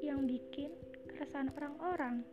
yang 0.00 0.24
bikin 0.24 0.72
keresahan 1.12 1.52
orang-orang. 1.60 2.24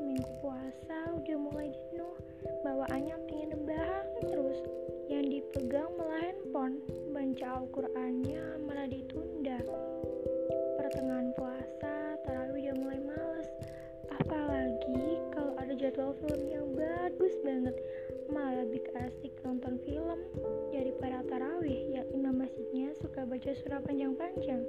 Seminggu 0.00 0.32
puasa 0.40 1.12
udah 1.20 1.36
mulai 1.36 1.68
jenuh, 1.68 2.16
bawaannya 2.64 3.16
pengen 3.28 3.52
rebahan 3.60 4.06
terus. 4.24 4.56
Yang 5.12 5.24
dipegang 5.36 5.92
malah 6.00 6.32
handphone, 6.32 6.80
baca 7.12 7.60
Al-Qur'annya 7.60 8.64
malah 8.64 8.88
ditunda. 8.88 9.60
Kalau 15.98 16.14
ada 16.14 16.22
jadwal 16.22 16.30
film 16.30 16.46
yang 16.46 16.68
bagus 16.78 17.34
banget, 17.42 17.74
malah 18.30 18.62
lebih 18.62 18.86
asik 19.02 19.34
nonton 19.42 19.82
film 19.82 20.22
daripada 20.70 21.26
tarawih 21.26 21.90
yang 21.90 22.06
imam 22.14 22.38
masjidnya 22.38 22.94
suka 23.02 23.26
baca 23.26 23.50
surah 23.50 23.82
panjang-panjang. 23.82 24.62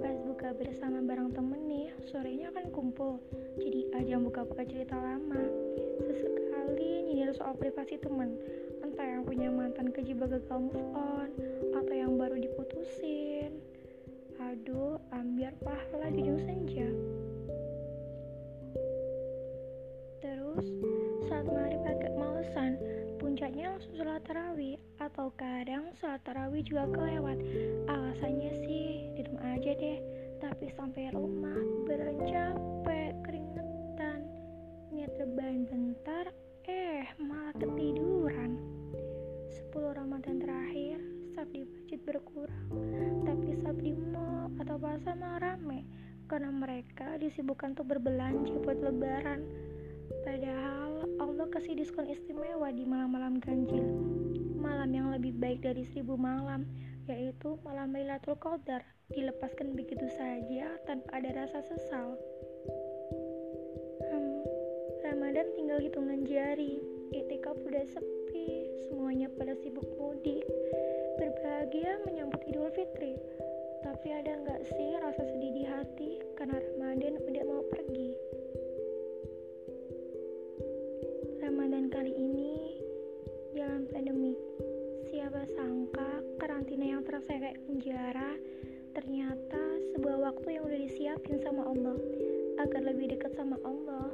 Pas 0.00 0.16
buka 0.24 0.56
bersama 0.56 1.04
bareng 1.04 1.28
temen 1.36 1.60
nih, 1.68 1.92
sorenya 2.08 2.48
kan 2.56 2.72
kumpul, 2.72 3.20
jadi 3.60 4.00
ajang 4.00 4.24
buka-buka 4.24 4.64
cerita 4.64 4.96
lama. 4.96 5.44
Sesekali 6.08 7.04
nyindir 7.04 7.36
soal 7.36 7.52
privasi 7.60 8.00
temen, 8.00 8.32
entah 8.80 9.04
yang 9.04 9.28
punya 9.28 9.52
mantan 9.52 9.92
kejebak 9.92 10.32
gagal 10.40 10.72
move 10.72 10.88
on, 10.96 11.28
atau 11.76 11.92
yang 11.92 12.16
baru 12.16 12.40
diputusin. 12.40 13.60
Aduh, 14.40 14.96
ambiar 15.12 15.52
pahala 15.60 16.08
di 16.08 16.24
ujung 16.24 16.40
senja. 16.48 16.88
Langsung 23.74 23.98
sholat 23.98 24.22
tarawih 24.22 24.78
atau 25.02 25.34
kadang 25.34 25.90
sholat 25.98 26.22
tarawih 26.22 26.62
juga 26.62 26.86
kelewat. 26.94 27.42
Alasannya 27.90 28.62
sih 28.62 29.10
di 29.18 29.20
rumah 29.26 29.50
aja 29.50 29.74
deh. 29.74 29.98
Tapi 30.38 30.70
sampai 30.78 31.10
rumah 31.10 31.58
beneran 31.82 32.22
capek 32.22 33.18
keringetan. 33.26 34.30
Niat 34.94 35.10
rebahan 35.18 35.66
bentar 35.66 36.30
eh 36.70 37.02
malah 37.18 37.50
ketiduran. 37.58 38.62
10 39.50 39.74
Ramadan 39.74 40.38
terakhir 40.38 41.02
sab 41.34 41.50
di 41.50 41.66
masjid 41.66 41.98
berkurang. 41.98 42.70
Tapi 43.26 43.58
sab 43.58 43.74
di 43.82 43.90
mall 43.90 44.54
atau 44.62 44.78
pasar 44.78 45.18
malah 45.18 45.50
rame 45.50 45.82
karena 46.30 46.54
mereka 46.54 47.18
disibukkan 47.18 47.74
untuk 47.74 47.90
berbelanja 47.90 48.54
buat 48.62 48.78
lebaran. 48.78 49.42
Padahal 50.22 50.93
Allah 51.20 51.46
kasih 51.50 51.78
diskon 51.78 52.10
istimewa 52.10 52.70
di 52.74 52.82
malam-malam 52.86 53.38
ganjil. 53.38 53.84
Malam 54.58 54.90
yang 54.90 55.08
lebih 55.12 55.36
baik 55.36 55.62
dari 55.62 55.84
seribu 55.84 56.16
malam 56.16 56.64
Yaitu 57.04 57.60
malam 57.60 57.92
Lailatul 57.92 58.40
Qadar. 58.40 58.80
Dilepaskan 59.12 59.76
begitu 59.76 60.08
saja 60.16 60.72
tanpa 60.88 61.20
ada 61.20 61.44
rasa 61.44 61.60
sesal. 61.60 62.16
Hmm, 64.08 64.40
Ramadan 65.04 65.52
tinggal 65.52 65.84
hitungan 65.84 66.24
jari. 66.24 66.80
Itikaf 67.12 67.60
udah 67.60 67.84
sepi 67.84 68.72
Semuanya 68.88 69.28
pada 69.36 69.52
sibuk 69.60 69.84
mudik. 70.00 70.48
Berbahagia 71.20 72.00
menyambut 72.08 72.40
Idul 72.48 72.72
Fitri. 72.72 73.20
Tapi 73.84 74.08
ada 74.08 74.32
nggak 74.40 74.53
terasa 87.24 87.40
kayak 87.40 87.64
penjara 87.64 88.30
ternyata 88.92 89.62
sebuah 89.96 90.28
waktu 90.28 90.60
yang 90.60 90.68
udah 90.68 90.76
disiapin 90.76 91.40
sama 91.40 91.64
Allah 91.64 91.96
agar 92.60 92.84
lebih 92.84 93.16
dekat 93.16 93.32
sama 93.32 93.56
Allah. 93.64 94.12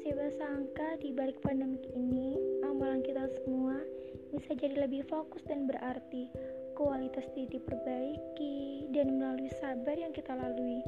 Siapa 0.00 0.32
sangka 0.32 0.96
di 1.04 1.12
balik 1.12 1.36
pandemik 1.44 1.84
ini 1.92 2.40
amalan 2.64 3.04
kita 3.04 3.28
semua 3.36 3.84
bisa 4.32 4.56
jadi 4.56 4.88
lebih 4.88 5.04
fokus 5.12 5.44
dan 5.44 5.68
berarti 5.68 6.24
kualitas 6.72 7.28
diri 7.36 7.60
diperbaiki 7.60 8.88
dan 8.96 9.20
melalui 9.20 9.52
sabar 9.60 10.00
yang 10.00 10.16
kita 10.16 10.32
lalui 10.32 10.80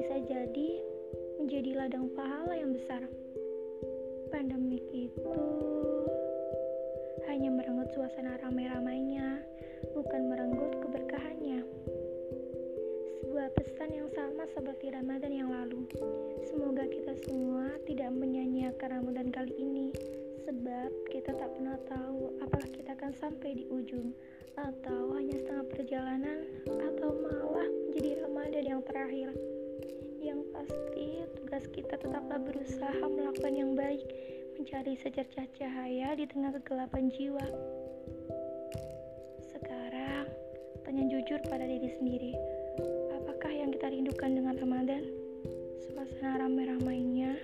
bisa 0.00 0.24
jadi 0.24 0.70
menjadi 1.36 1.84
ladang 1.84 2.08
pahala 2.16 2.56
yang 2.56 2.72
besar 2.72 3.04
pandemik 4.32 4.88
itu 4.96 5.59
hanya 7.30 7.46
merenggut 7.46 7.86
suasana 7.94 8.42
ramai-ramainya, 8.42 9.38
bukan 9.94 10.26
merenggut 10.26 10.82
keberkahannya. 10.82 11.62
Sebuah 13.22 13.54
pesan 13.54 13.94
yang 13.94 14.10
sama 14.10 14.50
seperti 14.50 14.90
Ramadan 14.90 15.30
yang 15.30 15.54
lalu. 15.54 15.86
Semoga 16.42 16.90
kita 16.90 17.14
semua 17.22 17.70
tidak 17.86 18.10
menyanyiakan 18.18 18.98
Ramadan 18.98 19.30
kali 19.30 19.54
ini, 19.54 19.94
sebab 20.42 20.90
kita 21.14 21.30
tak 21.38 21.54
pernah 21.54 21.78
tahu 21.86 22.34
apakah 22.42 22.66
kita 22.74 22.98
akan 22.98 23.14
sampai 23.14 23.62
di 23.62 23.64
ujung, 23.70 24.10
atau 24.58 25.14
hanya 25.14 25.38
setengah 25.38 25.66
perjalanan, 25.70 26.38
atau 26.66 27.14
malah 27.14 27.70
menjadi 27.86 28.26
Ramadan 28.26 28.64
yang 28.66 28.82
terakhir. 28.82 29.30
Yang 30.18 30.40
pasti, 30.50 31.22
tugas 31.38 31.64
kita 31.70 31.94
tetaplah 31.94 32.42
berusaha 32.42 33.06
melakukan 33.06 33.54
yang 33.54 33.78
baik, 33.78 34.02
mencari 34.60 34.92
secercah 34.92 35.48
cahaya 35.56 36.12
di 36.20 36.28
tengah 36.28 36.52
kegelapan 36.60 37.08
jiwa. 37.16 37.40
Sekarang, 39.40 40.28
tanya 40.84 41.08
jujur 41.08 41.40
pada 41.48 41.64
diri 41.64 41.88
sendiri, 41.96 42.36
apakah 43.16 43.48
yang 43.48 43.72
kita 43.72 43.88
rindukan 43.88 44.36
dengan 44.36 44.60
Ramadan? 44.60 45.00
Suasana 45.80 46.44
ramai-ramainya 46.44 47.40